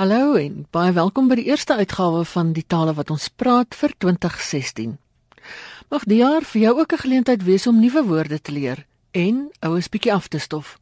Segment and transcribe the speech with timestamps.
[0.00, 3.92] Hallo en baie welkom by die eerste uitgawe van die tale wat ons praat vir
[4.00, 4.94] 2016.
[5.92, 9.50] Mag die jaar vir jou ook 'n geleentheid wees om nuwe woorde te leer en
[9.60, 10.78] oues bietjie af te stof.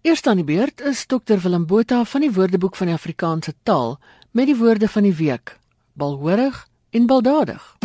[0.00, 3.98] Eerst aan die beurt is Dr Willem Botha van die Woordeboek van die Afrikaanse taal
[4.30, 5.58] met die woorde van die week:
[5.92, 7.76] balhoorig en baldadig.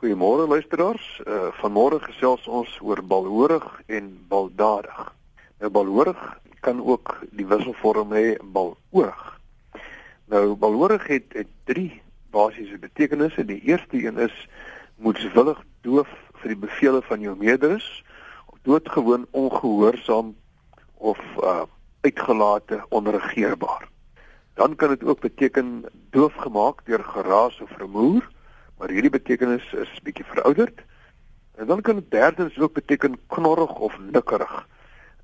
[0.00, 1.20] Goeiemôre luisteraars.
[1.28, 5.00] Uh vanmôre gesels ons oor balhoorig en baldadig.
[5.60, 6.22] Nou balhoorig
[6.64, 9.20] kan ook die wisselvorm hê baloorig.
[10.32, 12.00] Nou balhoorig het, het drie
[12.32, 13.44] basiese betekenisse.
[13.44, 14.48] Die eerste een is
[14.96, 16.08] moedswillig doof
[16.40, 17.92] vir die bevele van jou meerders
[18.46, 20.32] of doodgewoon ongehoorsaam
[20.96, 21.68] of uh
[22.00, 23.88] uitgelate onregeerbaar.
[24.56, 28.24] Dan kan dit ook beteken doof gemaak deur geraas of vermoer
[28.80, 30.78] maar hierdie betekenis is bietjie verouderd.
[31.60, 34.54] En dan kan dit derdens ook beteken knorrig of nikkerig.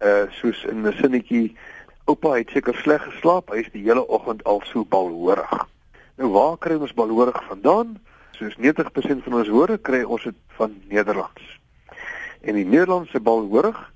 [0.05, 1.57] Uh soos in 'n sinnetjie
[2.05, 5.69] oupa het seker sleg geslaap, hy is die hele oggend al so balhoorig.
[6.21, 7.97] Nou waar kry ons balhoorig vandaan?
[8.37, 11.59] Soos 90% van ons woorde kry ons dit van Nederlands.
[12.41, 13.93] En die Nederlandse balhoorig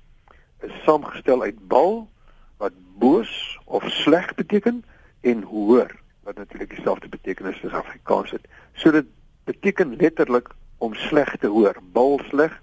[0.61, 2.09] is saamgestel uit bal
[2.57, 4.83] wat boos of sleg beteken
[5.21, 8.45] en hoor wat natuurlik dieselfde betekenis as Afrikaans het.
[8.73, 9.05] So dit
[9.43, 12.53] beteken letterlik om sleg te hoor, bal sleg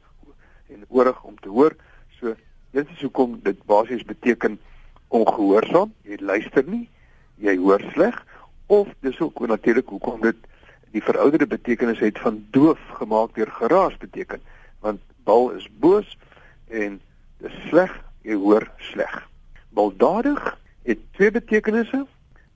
[0.68, 1.76] en oorig om te hoor.
[2.18, 2.34] So
[2.70, 4.58] dit is hoekom dit basies beteken
[5.08, 6.88] ongehoorsaam, jy luister nie,
[7.40, 8.18] jy hoor sleg
[8.68, 10.36] of dis ook natuurlik hoekom dit
[10.92, 14.40] die verouderde betekenis het van doof gemaak deur geraas beteken,
[14.84, 16.16] want bal is boos
[16.68, 17.00] en
[17.40, 17.92] dis sleg,
[18.24, 19.14] jy hoor sleg.
[19.76, 20.40] Baldadig
[20.88, 22.04] het twee betekenisse.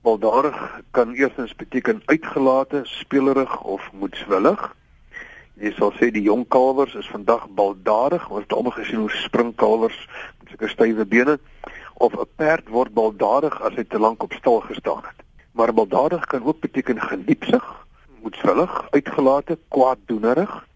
[0.03, 4.75] Baldadig kan eerstens beteken uitgelate, spelerig of moedswillig.
[5.55, 9.53] Jy sal sê die jong kalwers is vandag baldadig, ons het almal gesien hoe spring
[9.55, 9.95] kalwers
[10.41, 11.37] met sulke stywe bene
[12.03, 15.23] of 'n perd word baldadig as hy te lank op stal gestaan het.
[15.55, 17.63] Maar baldadig kan ook beteken geniepsig,
[18.21, 20.67] moedswillig, uitgelate, kwaaddoenerig.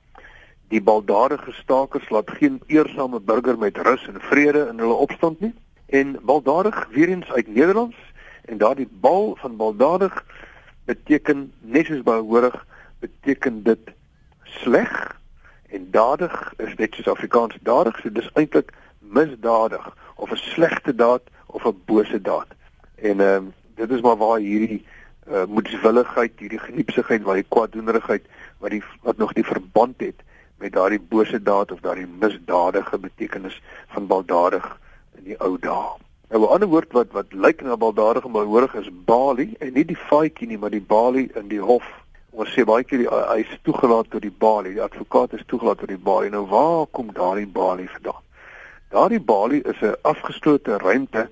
[0.68, 5.54] Die baldadige stakers laat geen eersame burger met rus en vrede in hulle opstand nie.
[5.86, 7.96] En baldadig weer eens uit Nederlands
[8.48, 10.26] en daardie bal van baldadig
[10.86, 12.66] beteken net soos behoorig
[13.00, 13.94] beteken dit
[14.44, 14.92] sleg
[15.70, 21.24] en dadig is net soos Afrikaans dadig so dis eintlik misdadig of 'n slegte daad
[21.46, 22.48] of 'n bose daad.
[22.96, 24.86] En ehm um, dit is maar waar hierdie
[25.32, 28.26] uh, moedswilligheid hierdie geniepsigheid waar die kwaaddoenerigheid
[28.58, 30.24] wat die wat nog die verband het
[30.58, 34.80] met daardie bose daad of daardie misdadige betekenis van baldadig
[35.18, 38.74] in die ou dae Nou 'n ander woord wat wat lyk na baldadige maar hoorig
[38.74, 41.86] is Bali en nie die faadjie nie maar die Bali in die hof.
[42.32, 44.74] Ons sê baie keer hy is toegelaat tot die Bali.
[44.74, 46.30] Die advokaat is toegelaat tot die Bali.
[46.30, 48.22] Nou waar kom daardie Bali vandaan?
[48.90, 51.30] Daardie Bali is 'n afgeslote ruimte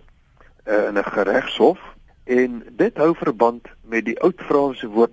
[0.66, 1.80] uh, in 'n geregshof
[2.24, 5.12] en dit hou verband met die oud Franse woord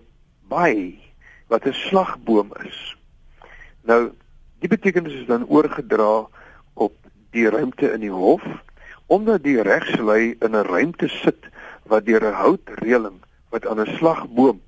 [0.49, 0.99] bai
[1.49, 2.97] wat 'n slagboom is.
[3.82, 4.12] Nou
[4.59, 6.26] die betekenis is dan oorgedra
[6.75, 6.94] op
[7.31, 8.43] die ruimte in die hof
[9.12, 11.42] omdat die regslei in 'n ruimte sit
[11.92, 13.18] wat deur 'n houtreëling
[13.52, 14.60] wat aan 'n slagboom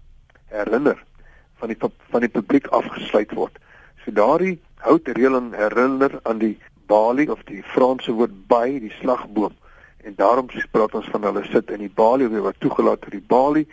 [0.45, 1.05] herinner
[1.59, 1.79] van die
[2.11, 3.57] van die publiek afgesluit word.
[4.05, 9.55] So daardie houtreëling herinner aan die balie of die Franse woord by die slagboom
[10.05, 13.67] en daarom praat ons van hulle sit in die balie wat toegelaat tot die balie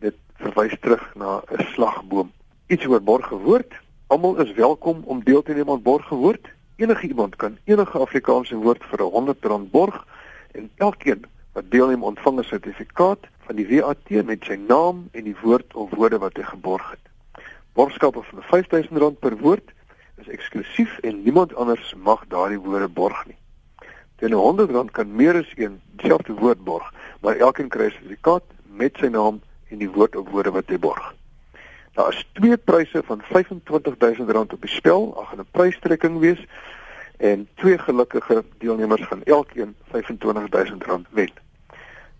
[0.00, 2.32] dit verwys terug na 'n slagboom.
[2.66, 3.72] Iets oor borgewoord.
[4.06, 6.48] Almal is welkom om deel te neem aan borgewoord.
[6.76, 10.06] Enige iemand kan enige Afrikaanse woord vir 'n 100 rand borg
[10.52, 15.36] en elkeen wat deelneem ontvang 'n sertifikaat van die WAT met sy naam en die
[15.42, 17.06] woord of woorde wat hy geborg het.
[17.72, 19.70] Borgskappe van R5000 per woord
[20.16, 23.38] is eksklusief en niemand anders mag daardie woorde borg nie.
[24.16, 28.96] Teen R100 kan meer as een dieselfde woord borg, maar elkeen kry 'n sertifikaat met
[28.96, 31.14] sy naam en die woord of woorde wat hy borg.
[31.94, 36.46] Daar is twee pryse van R25000 op die spel, ag 'n prystrekking wees
[37.16, 41.30] en twee gelukkige deelnemers gaan elkeen R25000 wen.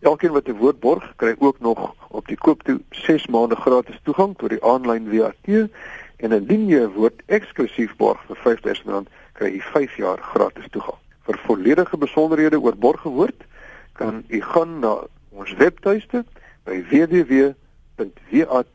[0.01, 4.01] Elkeen wat 'n woord borg, kry ook nog op die koop toe 6 maande gratis
[4.03, 5.69] toegang tot die aanlyn WAT
[6.17, 10.99] en indien jy 'n woord eksklusief borg vir R5000, kry jy 5 jaar gratis toegang.
[11.23, 13.45] Vir volledige besonderhede oor borgewoord
[13.93, 14.97] kan u gaan na
[15.29, 16.25] ons webtuiste
[16.65, 18.67] by www.wat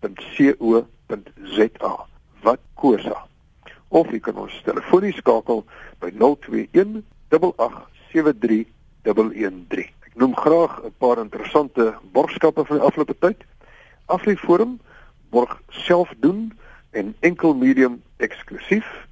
[0.00, 2.06] www.co.za.
[2.42, 3.26] Wat kosa?
[3.88, 5.64] Of jy kan ons telefonies skakel
[6.02, 7.02] by 021
[7.32, 9.88] 8873113.
[10.06, 13.44] Ek noem graag 'n paar interessante borgskappe van die afgelope tyd.
[14.06, 14.80] Afriforum
[15.30, 16.58] borg self doen
[16.90, 19.06] en enkel medium eksklusief.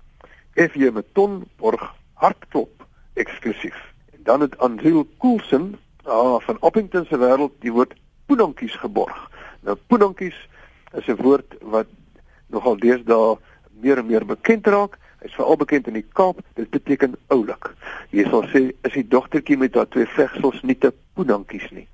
[0.55, 3.93] FJ met ton borg hartklop eksklusief.
[4.13, 7.95] En dan het Andrew Coulson ah, van Uppington se wêreld die woord
[8.27, 9.31] poenonkies geborg.
[9.61, 10.49] Nou poenonkies
[10.97, 11.87] is 'n woord wat
[12.49, 13.37] nogal deesdae
[13.81, 14.99] meer en meer bekend raak.
[15.23, 16.41] Hy's veral bekend in die Kaap.
[16.55, 17.75] Dit beteken oulik.
[18.11, 21.89] Jy sal sê is die dogtertjie met haar twee vegsels nie te poenonkies nie.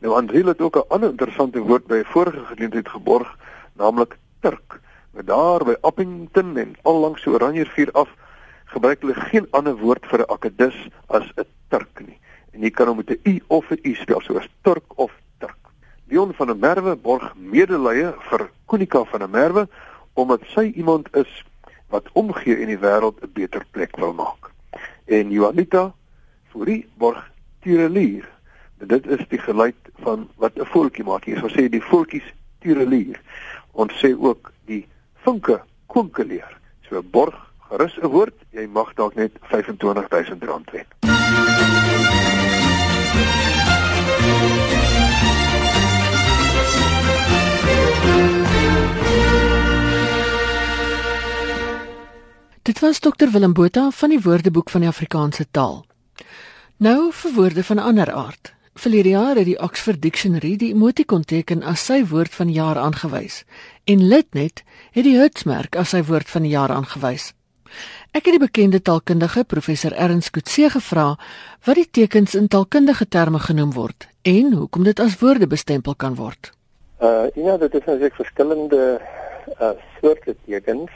[0.00, 3.38] Nou Andriel het ook 'n ander interessante woord by 'n vorige geleentheid geborg,
[3.72, 4.80] naamlik Turk.
[5.12, 8.08] Maar daar by Appington en al langs so Oranjerivier af
[8.64, 12.18] gebruik hulle geen ander woord vir 'n akedus as 'n Turk nie.
[12.52, 15.12] En jy kan hom met 'n u of 'n u spel soos Turk of.
[16.08, 19.68] Dion van der Merwe borg medelee vir Konika van der Merwe
[20.14, 21.44] omdat sy iemand is
[21.88, 24.50] wat omgee en die wêreld 'n beter plek wil maak.
[25.04, 25.94] En Juanita
[26.50, 27.30] Fourie borg
[27.60, 28.28] Tirelier
[28.78, 31.24] dit is die geluid van wat 'n voeltjie maak.
[31.24, 32.28] Jy sou sê die voeltjies
[32.60, 33.20] tirelier.
[33.72, 34.86] Ons sê ook die
[35.24, 36.58] vinke konkeleer.
[36.88, 37.34] So borg
[37.68, 41.13] gerus 'n woord, jy mag dalk net R25000 wen.
[52.84, 55.86] Was dokter Willem Botha van die Woordeboek van die Afrikaanse taal.
[56.76, 58.50] Nou vir woorde van ander aard.
[58.74, 62.76] Verlede jaar het die Oxford Dictionary die emoticon teken as sy woord van die jaar
[62.76, 63.40] aangewys
[63.88, 64.60] en Litnet
[64.92, 67.32] het die hitsmerk as sy woord van die jaar aangewys.
[68.12, 71.14] Ek het die bekende taalkundige professor Ernst Kutse gevra
[71.64, 76.20] wat die tekens in taalkundige terme genoem word en hoekom dit as woorde bestempel kan
[76.20, 76.52] word.
[77.00, 78.98] Uh ja, dit is natuurlik verskillende
[79.56, 79.72] uh
[80.02, 80.92] soorte tekens.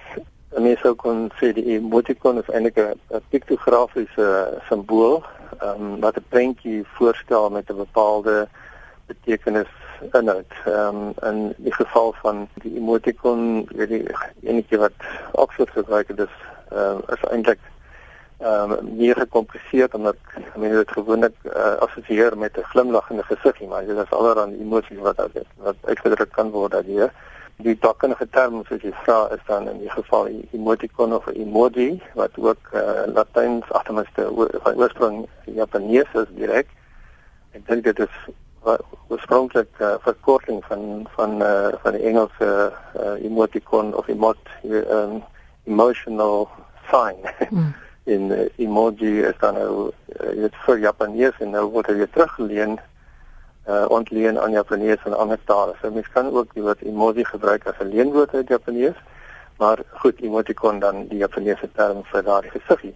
[0.56, 4.28] Mense sou kon sê die emoticon is eintlik 'n piktografiese
[4.68, 5.20] simbool
[5.60, 8.48] ehm um, wat 'n prentjie voorstel met 'n bepaalde
[9.06, 9.72] betekenis
[10.12, 10.52] inhoud.
[10.64, 14.02] Ehm um, in die geval van die emoticon, weet jy,
[14.40, 14.96] enige wat
[15.32, 16.36] Oxford gebruik het, is
[16.70, 17.60] ehm uh, is eintlik
[18.38, 20.16] ehm um, meer gecompliseerd omdat
[20.56, 25.16] meen dit gewoonlik uh, assosieer met 'n glimlaggende gesiggie, maar dit is allerlei emosies wat
[25.16, 27.10] wat, wat uitgedruk kan word daardie
[27.66, 31.88] die takkenige term soos jy vra is dan in die geval emoticon of emoji
[32.18, 36.70] wat ook uh, Latyns agtermiste oorsprong Japanees is direk.
[37.58, 38.20] Ek dink dit is
[39.08, 45.22] oorspronklik uh, verkorting van van uh, van die Engelse uh, emoticon of emot um,
[45.66, 46.48] emotional
[46.90, 47.26] sign.
[47.50, 47.74] Mm.
[48.08, 52.78] in uh, emoji is dan nou uh, dit vir Japanees en nou word dit teruggeleen
[53.68, 55.74] uh ontleen aan Japanees en ander tale.
[55.80, 58.96] So mens kan ook die woord emoji gebruik as 'n leenwoord uit Japanees,
[59.56, 62.94] maar goed, emoticon dan die Japaneese term vir daardie gesiggie.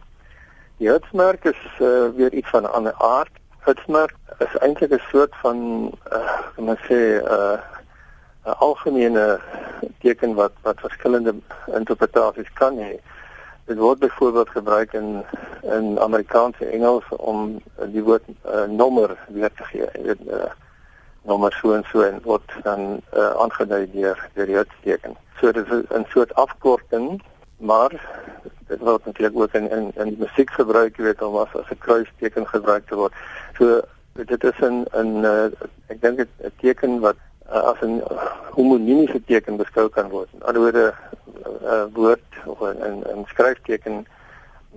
[0.77, 3.31] Die hitsmerk is uh, weer iets van 'n ander aard.
[3.65, 5.59] Hitsmerk is eintlik 'n soort van
[6.13, 7.59] uh kan man sê uh
[8.45, 9.41] 'n algemene
[10.01, 11.35] teken wat wat verskillende
[11.67, 12.97] interpretasies kan hê.
[13.65, 15.25] Dit word byvoorbeeld gebruik in
[15.63, 19.87] in Amerikaanse Engels om die woord uh, nommer weer te gee.
[19.93, 20.51] Jy weet uh,
[21.23, 25.17] nommer so en so en word dan uh, aangedui deur deur die teken.
[25.41, 27.23] So dit is 'n soort afkorting,
[27.57, 27.93] maar
[28.67, 31.79] dit word natuurlik ook in in in musiek gebruik, jy weet, om as as 'n
[31.79, 33.13] kruisteken gebruik te word.
[33.59, 33.83] So
[34.13, 35.47] dit is 'n 'n uh,
[35.87, 37.17] ek dink 'n teken wat
[37.53, 38.03] uh, as 'n
[38.51, 40.29] homoniemiese teken beskou kan word.
[40.33, 44.07] In ander woorde 'n uh, woord of 'n 'n skryfteken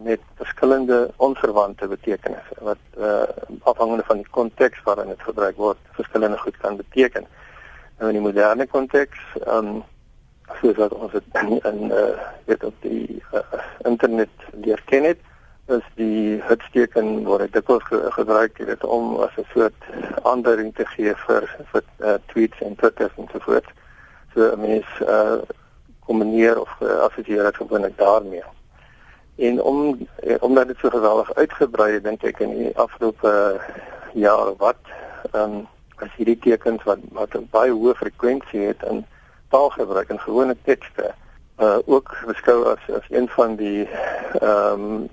[0.04, 3.24] met verskillende onverwante betekenisse wat uh,
[3.64, 7.28] afhangende van die konteks waarin dit gebruik word verskillende goed kan beteken.
[7.98, 9.84] Nou in die moderne konteks, um,
[10.60, 13.40] soos wat ons dit in in uh, weet op die uh,
[13.88, 15.22] internet leer ken het,
[15.66, 19.88] is die hitsteken word dikwels ge gebruik dit om as 'n soort
[20.24, 23.70] aanduiding te gee vir vir uh, tweets en twitters en so voort.
[24.34, 25.42] So 'n mens uh,
[26.06, 28.44] kombineer of uh, assosieer dit gewoonlik daarmee.
[29.36, 33.62] En om eh, omdat dit so geweldig uitgebrei het dink ek in die afgelope
[34.14, 34.80] jaar wat
[35.32, 35.68] ehm um,
[36.04, 39.06] as hierdie tekens wat wat 'n baie hoë frekwensie het in
[39.50, 41.14] taalgebruik en gewone tekste
[41.60, 43.88] uh ook beskou as as een van die
[44.40, 45.10] ehm um,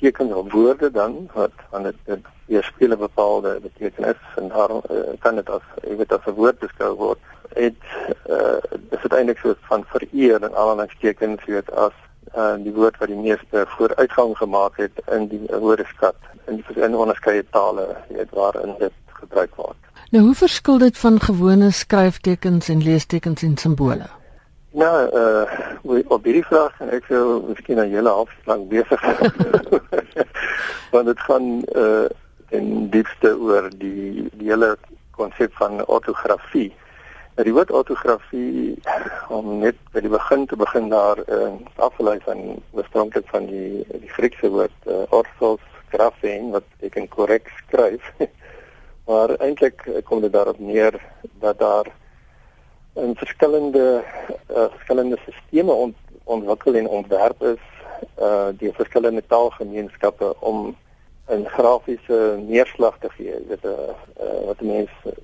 [0.00, 4.96] tekens of woorde dan wat van dit dit weerspieël 'n bepaalde betekenis en daarom uh,
[5.18, 7.18] kan dit as jy weet as 'n woord beskou word.
[7.54, 7.82] Dit
[8.28, 8.60] uh
[8.90, 11.96] dis uiteindelik so van vereer en allerlei tekens weet as
[12.36, 16.16] uh, die woord wat die meeste vooruitgang gemaak het in die woordeskat
[16.46, 19.76] in die in onderskeie tale weet waarin dit gebruik word.
[20.10, 24.06] Nou hoe verskil dit van gewone skryftekens en leestekens en simbole?
[24.70, 29.00] Nou, uh op hierdie vraag en ek sou miskien 'n hele half lank besig
[30.92, 32.06] want dit gaan uh
[32.48, 34.76] in diepste oor die die hele
[35.10, 36.72] konsep van ortografie
[37.38, 38.74] Die woord ortografie
[39.30, 41.52] om net by die begin te begin daar uh,
[41.86, 42.40] afgelei van
[42.74, 48.08] oorspronklik van die die Griekse woord uh, orthos graphein wat beteken korrek skryf.
[49.08, 50.98] maar eintlik kom dit daarop neer
[51.44, 51.92] dat daar
[52.98, 53.86] in verskillende
[54.50, 57.64] uh, verskillende sisteme ont, ontwikkel en ontwerp is
[58.22, 60.74] uh die verskillende taalgemeenskappe om
[61.30, 63.34] 'n grafiese neerslag te gee.
[63.48, 63.72] Dit uh,
[64.22, 65.14] uh, wat mense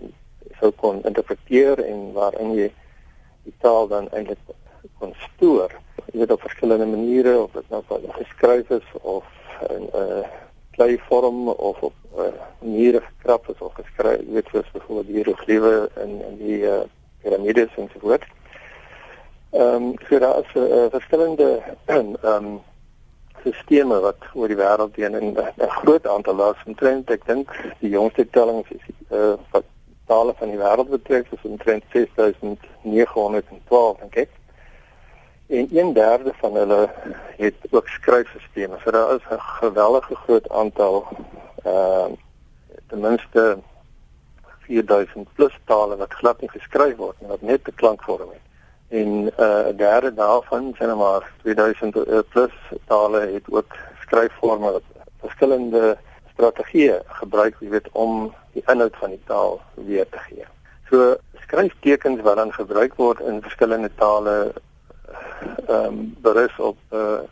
[0.64, 2.70] sou kon interpreteer en waarin jy
[3.44, 4.40] die taal dan eintlik
[5.00, 5.72] kon stoor.
[6.12, 7.82] Jy weet op verskillende maniere of dit nou
[8.16, 9.28] geskryf is of
[9.68, 10.24] in 'n uh,
[10.74, 15.90] klei vorm of op uh, manier gekrap is of geskryf, weet soos byvoorbeeld die hieroglife
[16.04, 16.80] in in die uh,
[17.22, 18.24] piramides en so voort.
[19.50, 21.62] Ehm um, so daar is uh, verskillende
[21.94, 22.60] ehm um,
[23.44, 27.92] sisteme wat oor die wêreld heen in 'n groot aantal laas omtrent ek dink die
[27.92, 29.64] jongste tellings is uh, wat
[30.06, 34.30] tale van die wêreld betref is omtrent 6912 dink ek.
[35.46, 36.90] En 1/3 van hulle
[37.36, 38.82] het ook skryfstelsels.
[38.82, 41.06] So daar is 'n geweldige groot aantal
[41.64, 42.16] ehm uh,
[42.88, 43.58] ten minste
[44.66, 48.44] 4000 plus tale wat glad nie geskryf word nie, wat net 'n klankvorm het.
[48.88, 52.52] En uh 'n derde daarvan, sien maar 2000 uh, plus
[52.86, 54.82] tale het ook skryfvorme wat
[55.20, 55.96] verskillende
[56.32, 60.46] strategieë gebruik, jy weet, om die inhoud van die taal weer te gee.
[60.90, 64.36] So skryftekens wat dan gebruik word in verskillende tale
[65.68, 67.22] ehm um, berus op uh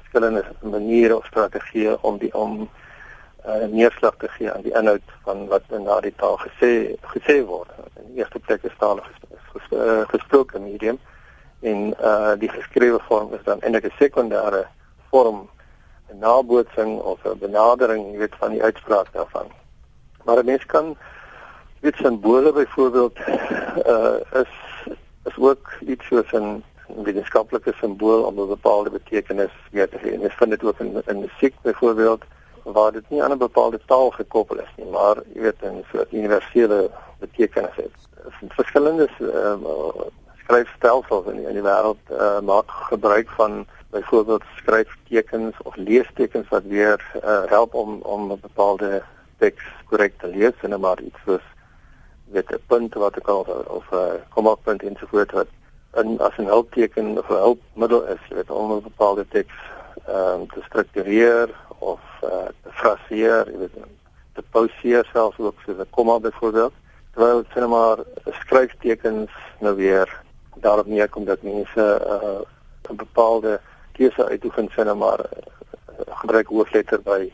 [0.00, 2.68] verskillende maniere of strategieë om die om
[3.46, 7.70] uh, neerslag te gee aan die inhoud van wat in daardie taal gesê gesê word.
[8.00, 10.98] In die eerste plek is taal uh, gesproke medium
[11.60, 14.64] en uh die geskrewe vorm is dan eintlik 'n sekondêre
[15.10, 15.48] vorm
[16.10, 19.59] 'n nabootsing of 'n benadering, jy weet, van die uitspraak daarvan.
[20.30, 20.96] Maar 'n mens kan
[21.80, 23.18] weet simbole byvoorbeeld
[23.86, 24.52] uh is
[25.24, 26.64] is ook iets soos 'n
[27.04, 30.20] wetenskaplike simbool om 'n bepaalde betekenis weer te gee.
[30.20, 32.22] Jy vind dit ook in in musiek byvoorbeeld
[32.62, 36.12] waar dit nie aan 'n bepaalde taal gekoppel is nie, maar jy weet 'n soort
[36.12, 37.96] universele betekenis het.
[38.48, 39.54] Verskillende uh,
[40.42, 46.62] skryfstelsels in die, in die wêreld uh, maak gebruik van byvoorbeeld skryftekens of leestekens wat
[46.62, 49.02] weer uh, help om om 'n bepaalde
[49.40, 51.46] teks korrek te lees en maar iets soos
[52.34, 53.44] weet 'n punt wat ek al
[53.78, 55.50] of 'n komma punt ensovoorts wat
[56.00, 59.56] in as 'n hulpteken of 'n hulpmiddel is weet om 'n bepaalde teks
[60.08, 63.76] um, te struktureer of uh, te fraseer, jy weet
[64.34, 66.72] te pauseer selfs ook so 'n komma byvoorbeeld
[67.12, 70.08] terwyl dit maar skryftekens nou weer
[70.54, 72.40] daarop neerkom dat mense uh,
[72.90, 73.60] 'n bepaalde
[73.92, 77.32] keuse uitoefen sinne maar uh, gebruik hoofletter by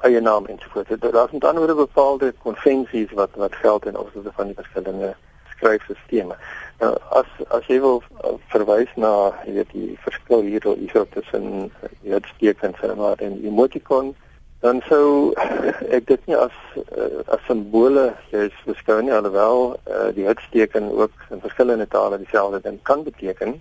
[0.00, 1.00] eie naam en so voort.
[1.00, 5.14] Daar is met ander woorde bepaalde konvensies wat wat geld in opsigte van die verskillende
[5.54, 6.36] skryfstelsels.
[6.82, 11.70] Nou as as jy wil uh, verwys na weet die verskil hier hier tussen
[12.00, 14.14] die uitstekens en maar en emoticon
[14.62, 15.32] dan sou
[15.96, 21.14] ek dit nie as uh, as simbole jy's beskou nie alhoewel uh, die uitsteken ook
[21.34, 23.56] in verskillende tale dieselfde ding kan beteken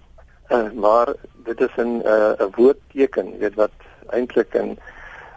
[0.50, 1.14] uh, maar
[1.50, 3.78] dit is 'n 'n uh, woordteken weet wat
[4.18, 4.78] eintlik 'n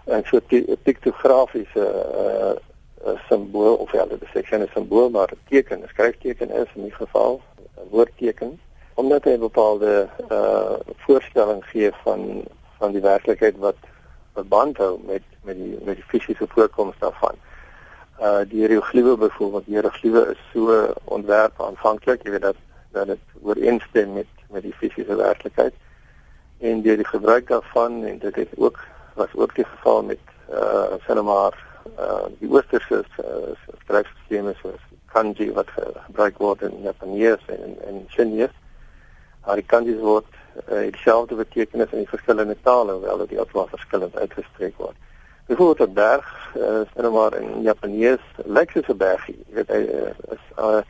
[0.06, 0.46] 'n soort
[0.82, 1.84] piktografiese
[3.04, 6.50] uh, simbool of ja dit is ek sê 'n simbool maar 'n teken 'n skryfteken
[6.50, 7.40] is in die geval
[7.76, 8.60] 'n woordteken
[8.94, 12.44] omdat hy 'n bepaalde uh, voorstelling gee van
[12.78, 13.76] van die werklikheid wat
[14.34, 17.36] verband hou met met die met die fisiese voorkoms daarvan.
[18.20, 22.56] Uh die hieroglife byvoorbeeld, die hieroglife is so ontwerp aanvanklik, jy weet dat
[22.92, 25.74] dat dit ooreenstem met met die fisiese werklikheid.
[26.58, 28.78] En deur die gebruik daarvan en dit het ook
[29.14, 30.18] was ook die geval met
[30.50, 31.54] uh sinemaar
[31.98, 34.82] uh die oosterse uh, skryfstelsels soos
[35.14, 38.52] kanji wat gebruik word in Japanees en in Chinese.
[39.44, 40.26] Maar die kanji's word
[40.68, 44.96] uh, dieselfde betekenis in die verskillende tale hoewel dit heeltemal verskillend uitgespreek word.
[45.46, 49.38] Byvoorbeeld 'n berg, uh, sien maar in Japanees, lyk soos 'n bergie.
[49.48, 50.82] Jy weet hy uh, is uh,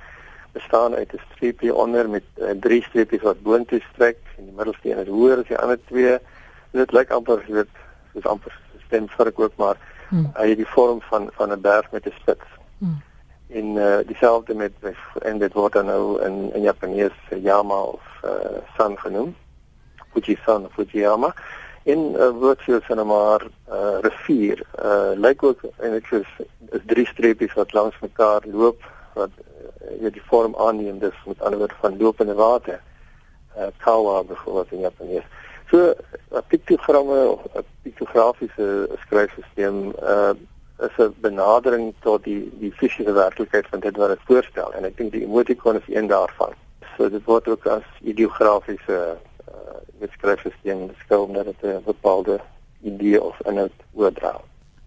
[0.52, 4.90] bestaan uit 'n streepie onder met uh, drie streepies wat boontoe strek en die middelste
[4.90, 6.18] een is hoër as die ander twee.
[6.70, 7.74] Dit lyk amper weet
[8.14, 9.76] soos amper stem vir ook maar
[10.08, 10.30] hmm.
[10.34, 12.48] hy het die vorm van van 'n berg met 'n spits.
[12.78, 13.02] Hmm.
[13.48, 14.72] En uh, dieselfde met
[15.22, 19.36] en dit word dan nou in in Japanees Yama of uh, San genoem.
[20.12, 21.34] Fujisan of Fujiyama
[21.84, 24.62] en uh, word vir hulle maar uh, rivier.
[24.80, 26.30] Uh, lyk ook eintlik soos
[26.72, 28.80] is drie streepies wat langs mekaar loop
[29.18, 29.34] wat
[30.00, 32.80] uh, die vorm aanneem dis met ander woorde van lopende water.
[33.54, 35.28] Uh, kawa byvoorbeeld in Japanees.
[35.70, 35.94] So
[36.30, 40.34] 'n piktogramme of 'n piktografiese skryfstelsel uh,
[40.86, 44.96] is 'n benadering tot die die fisiese werklikheid van dit wat dit voorstel en ek
[44.96, 46.52] dink die emoticon is een daarvan.
[46.96, 49.16] So dit word ook as ideografiese
[49.48, 52.40] uh beskryfstelsel beskou omdat dit 'n bepaalde
[52.82, 54.40] idee of inhoud oordra.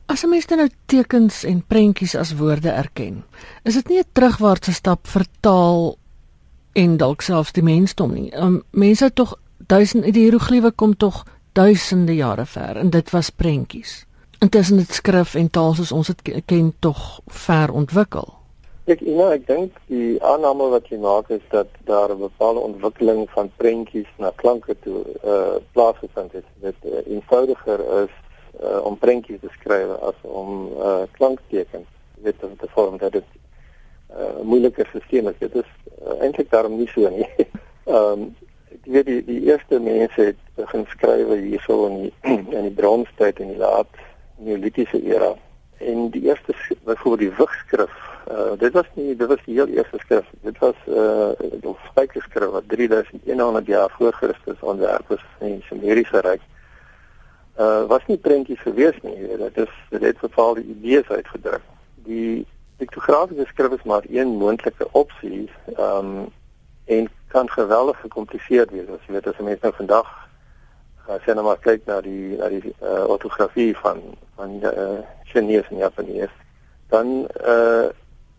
[0.06, 3.24] As 'n mens nou tekens en prentjies as woorde erken,
[3.64, 5.98] is dit nie 'n terugwaartse stap vir taal
[6.74, 8.36] en dalk selfs die mensdom nie.
[8.36, 9.36] Um, mense tog
[9.68, 11.24] duisend die hieroglife kom tog
[11.58, 14.06] duisende jare ver en dit was prentjies.
[14.40, 18.30] Intussen het skrif en taal soos ons dit ken tog ver ontwikkel.
[18.88, 23.28] Ek ja, ek dink die aanname wat jy maak is dat daar 'n bepaalde ontwikkeling
[23.36, 26.48] van prentjies na klanke toe uh plaasgevind het.
[26.62, 28.14] Dit uh, eenvoudiger is
[28.64, 31.90] uh, om prentjies te skryf as om uh klanktekens
[32.24, 35.40] weet om te vorm dat dit 'n uh, moeiliker stelsel is.
[35.40, 35.70] Dit is
[36.08, 37.28] uh, eintlik daarom nie so nie.
[37.88, 38.36] Ehm um,
[38.88, 42.14] ek weet die die eerste mense het begin skryf hierso in die
[42.58, 43.90] in die bronstyd in die laat
[44.40, 45.34] neolitiese era.
[45.84, 47.92] En die eerste byvoorbeeld die wigskrif
[48.32, 50.30] uh, dit was nie dit was die heel eerste skrif.
[50.42, 55.66] Dit was 'n uh, die spykerskrif wat 3100 jaar voor Christus ontwerp is in die
[55.68, 56.42] Sumeriese ryk.
[57.60, 61.62] Uh, was nie prentjies gewees nie dit is dit het bepaalde idees uitgedruk.
[61.96, 62.46] Die
[62.78, 66.32] piktografiese skrif is maar een moontlike opsie um,
[66.86, 70.10] en kan geweldig gekompliseerd wees as jy weet as mense nou vandag
[71.08, 74.02] as jy nou maar kyk na die na die uh, ortografie van
[74.36, 75.00] van die uh,
[75.32, 76.34] Chinese en Japanees,
[76.92, 77.88] dan uh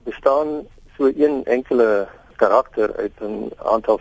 [0.09, 0.66] bestaan
[0.97, 4.00] so een enkele karakter uit 'n aantal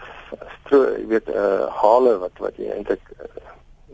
[0.59, 3.25] stro, jy weet uh hale wat wat jy eintlik uh,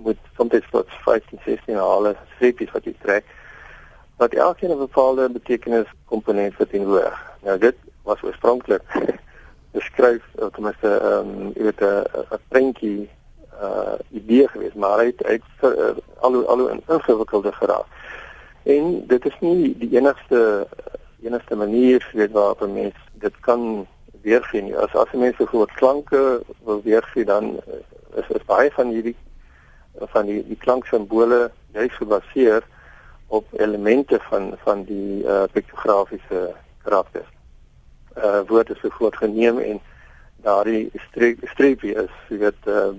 [0.06, 3.26] moet soms tot 15, 16 hale streepies wat jy trek
[4.18, 7.18] wat elkeen 'n bepaalde betekenis komponent verteenwoordig.
[7.42, 8.82] Nou dit was oorspronklik
[9.74, 13.10] beskryf of ten minste ehm um, jy weet 'n prentjie
[13.62, 17.86] uh idee geweest, maar hy het uit uh, al hoe al hoe ingewikkelde geraak.
[18.64, 20.68] En dit is nie die enigste
[21.24, 23.88] enigste manier weet waarop 'n mens dit kan
[24.22, 24.78] weergee nie.
[24.78, 27.60] As as mense groot klanke wil weergee dan
[28.16, 29.16] is is baie van hierdie
[30.00, 32.64] van die die klanksimbole juist gebaseer
[33.28, 37.28] op elemente van van die uh piktografiese karakters.
[38.18, 39.82] Uh woorde so groot geneem en
[40.44, 42.92] daardie streep streepie is weet uh,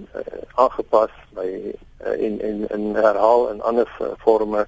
[0.55, 1.48] aangepas by
[2.07, 4.66] uh, en en en herhaal in ander forme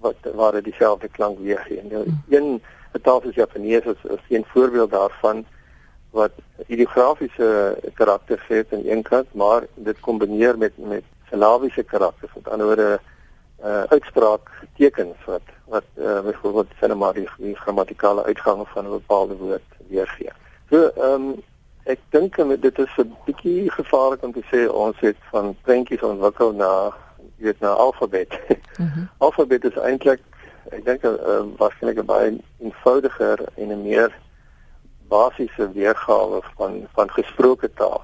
[0.00, 1.82] wat waar dit dieselfde klank weergee.
[1.90, 2.22] Nou hmm.
[2.28, 2.60] een
[3.02, 5.44] taal soos Japanees is, is een voorbeeld daarvan
[6.10, 6.32] wat
[6.66, 12.32] ideografiese karakters het aan een kant, maar dit kombineer met met silabiese karakters.
[12.34, 13.00] Met ander woorde
[13.64, 18.90] uh uitspraak tekens wat wat uh, byvoorbeeld sê maar die, die grammatikale uitgang van 'n
[18.90, 20.32] bepaalde woord weergee.
[20.70, 21.42] So ehm um,
[21.82, 26.52] Ek dink dit is 'n bietjie gevaarlik om te sê ons het van prentjies ontwikkel
[26.52, 26.94] na
[27.36, 28.38] weet na alfabet.
[28.78, 29.08] Mm -hmm.
[29.18, 30.20] alfabet is eintlik
[30.70, 34.10] ek dink 'n uh, waarskynlik 'n baie eenvoudiger en 'n meer
[35.08, 38.02] basiese weergawe van van gesproke taal.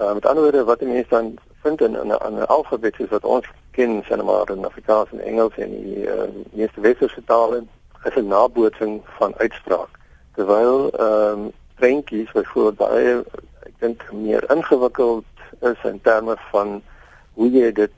[0.00, 3.46] Uh, met ander woorde wat mense dan vind in 'n 'n alfabet is wat ons
[3.70, 7.64] ken, sê nou maar in Afrikaans en Engels en die uh, meeste westerse tale
[8.04, 9.92] is 'n nabootsing van uitspraak.
[10.34, 13.24] Terwyl ehm um, prentjies byvoorbeeld baie
[13.68, 15.24] ek dink meer ingewikkeld
[15.60, 16.82] is in terme van
[17.32, 17.96] hoe jy dit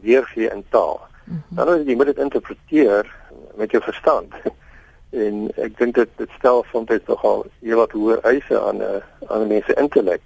[0.00, 1.00] weergee in taal.
[1.24, 1.56] Mm -hmm.
[1.56, 3.14] Dan moet jy moet dit interpreteer
[3.54, 4.32] met jou verstand.
[5.24, 9.42] en ek dink dit dit stel soms nogal heelwat hoër eise aan 'n uh, aan
[9.42, 10.22] 'n mens se intellek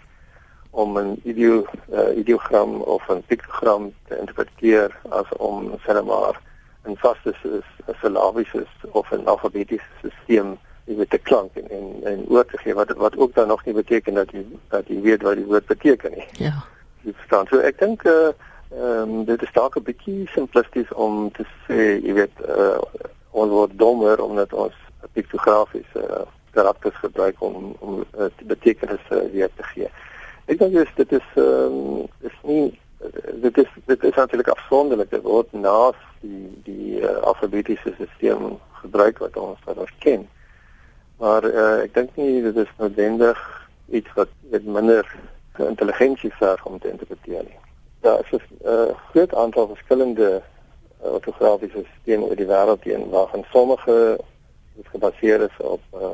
[0.70, 6.40] om 'n ideo uh, ideogram of 'n piktogram te interpreteer as om sê maar
[6.84, 7.34] 'n vaste
[8.00, 10.58] silabiese of 'n alfabetiese stelsel
[10.96, 13.74] weet 'n klank en en, en oor te gee wat wat ook dan nog nie
[13.74, 16.26] beteken dat jy dat jy weet wat die woord beteken nie.
[16.32, 16.64] Ja.
[17.00, 17.46] Jy verstaan.
[17.46, 18.28] So ek dink eh uh,
[18.70, 22.78] ehm um, dit is dalk 'n bietjie simplisties om te sê jy weet uh,
[23.30, 24.74] ons word dommer omdat ons
[25.12, 29.88] piktografiese uh, karakters gebruik om om uh, betekenisse uh, weer te gee.
[30.46, 32.78] Ek dink dis dit is ehm um, is nie
[33.40, 39.18] dit is dit is natuurlik afsonderlik dit word naas die die uh, alfabetiese stelsel gebruik
[39.18, 40.28] wat ons wat ons ken.
[41.20, 43.40] Maar uh, ek dink nie dit is noodwendig
[43.88, 45.06] iets wat met minder
[45.60, 47.58] intelligensie verg om te interpreteer nie.
[48.00, 50.42] Daar is 'n uh, groot aantal verskillende
[51.04, 53.96] uh, ortografiese stelsels oor die wêreld heen waarvan sommige
[54.76, 56.06] wat gebaseer is op uh,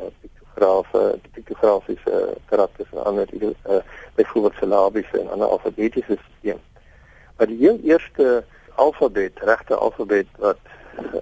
[0.57, 3.77] piktografe, piktografiese karakters en ander uh,
[4.15, 6.63] byvoorbeeld silabiese en ander alfabetiese stelsels.
[7.37, 10.59] Maar die heel eerste alfabet, regte alfabet wat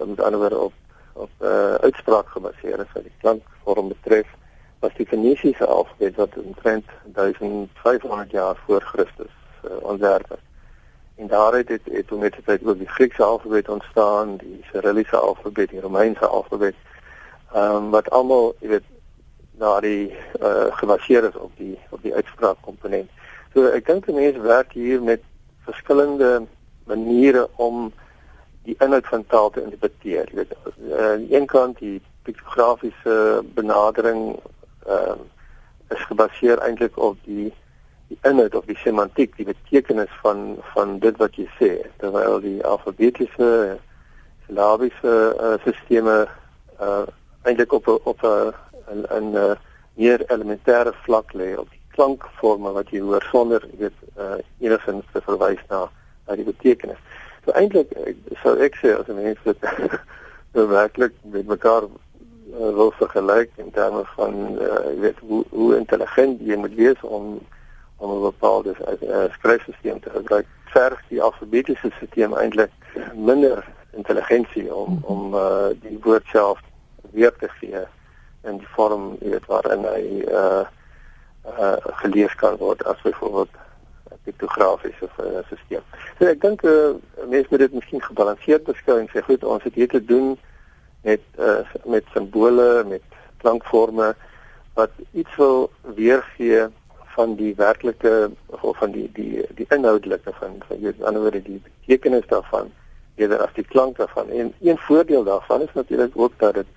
[0.05, 0.73] met ander woorde op
[1.13, 4.27] op uh, uitspraak gebaseer is wat die klankvorm betref
[4.79, 9.31] was die Fenisiese alfabet wat omtrent 1500 jaar voor Christus
[9.65, 10.43] uh, ontwerp is.
[11.15, 15.15] En daaruit het het toe met die tyd ook die Griekse alfabet ontstaan, die Cyrilliese
[15.15, 16.75] alfabet, die Romeinse alfabet.
[17.53, 18.83] Ehm um, wat almal, jy weet,
[19.59, 23.09] daardie uh, gebaseer is op die op die uitspraak komponent.
[23.53, 25.23] So ek dink mense werk hier met
[25.65, 26.45] verskillende
[26.85, 27.91] maniere om
[28.65, 30.29] die inhoud van taal te interpreteer.
[30.31, 34.35] Jy weet, uh, aan die een kant die piktografiese benadering
[34.85, 35.31] ehm uh,
[35.93, 37.53] is gebaseer eintlik op die
[38.07, 41.69] die inhoud of die semantiek, die betekenis van van dit wat jy sê,
[42.01, 43.77] terwyl die alfabetiese
[44.45, 46.29] silabiese uh, stelsels
[46.81, 47.05] uh,
[47.45, 48.53] eintlik op op 'n
[48.91, 49.55] 'n 'n uh,
[49.95, 55.05] meer elementêre vlak lê op die klankforme wat jy hoor sonder jy weet uh, enigins
[55.13, 55.85] te verwys na
[56.27, 56.99] na die betekenis.
[57.45, 57.91] So eintlik
[58.41, 59.67] sou ek sê as mens dit
[60.77, 66.41] werklik met mekaar uh, wil vergelyk in terme van uh, jy weet hoe hoe intelligent
[66.41, 67.39] jy moet wees om
[67.97, 70.47] om 'n bepaalde uh, skryfstelsel te gebruik.
[70.75, 72.71] Verg die alfabetiese stelsel eintlik
[73.13, 73.63] minder
[73.95, 76.59] intelligensie om om uh, die woord self
[77.11, 77.85] weer te gee
[78.45, 80.63] in die vorm weet waarin hy uh
[81.45, 83.49] uh gelees kan word as byvoorbeeld
[84.23, 85.83] piktografies of 'n uh, stelsel.
[86.17, 86.95] So ek dink uh,
[87.29, 90.37] mense moet dit miskien gebalanseerd beskou en sê goed, ons het hier te doen
[91.01, 93.03] met uh met simbole, met
[93.37, 94.15] klankforme
[94.73, 96.67] wat iets wil weergee
[97.15, 98.31] van die werklike
[98.61, 102.73] of van die die die inhoudelike van van jy ander wyse die betekenis daarvan
[103.15, 104.29] eerder as die klank daarvan.
[104.29, 106.67] En een voordeel daarvan is natuurlik ook dat dit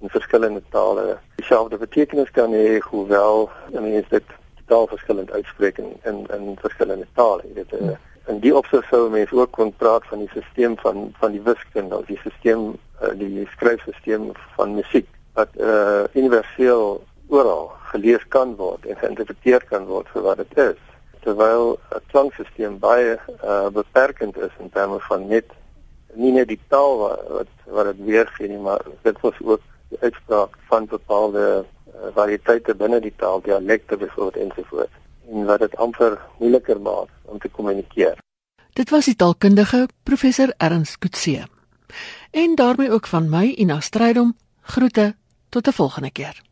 [0.00, 6.26] in verskillende tale dieselfde betekenis kan hê hoewel mense dit totaal verskillend uitspreek in in,
[6.36, 7.42] in verskillende tale.
[7.48, 7.96] Jy weet uh,
[8.28, 11.98] in die opsig sou mense ook kon praat van die stelsel van van die wiskunde
[11.98, 15.08] of die stelsel uh, die skryfstelsel van musiek
[15.38, 20.82] wat uh, universeel oral gelees kan word en geïnterpreteer kan word vir wat dit is
[21.24, 25.56] terwyl 'n klankstelsel baie uh, beperkend is in terme van net
[26.14, 30.56] nie net die taal wat, wat dit weergee nie maar dit was ook die uitspraak
[30.68, 34.96] van bepaalde uh, variëteite binne die taal, dialekte byvoorbeeld ensovoorts
[35.28, 38.18] en wat dit amper moeiliker maak om te kommunikeer.
[38.72, 41.46] Dit was die taalkundige professor Ernst Kutse.
[42.30, 45.14] En daarmee ook van my Ina Strydom groete
[45.48, 46.47] tot 'n volgende keer.